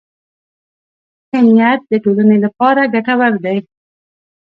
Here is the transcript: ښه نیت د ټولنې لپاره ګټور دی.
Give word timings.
ښه 1.27 1.39
نیت 1.47 1.81
د 1.91 1.93
ټولنې 2.03 2.37
لپاره 2.45 2.81
ګټور 2.93 3.33
دی. 3.45 3.57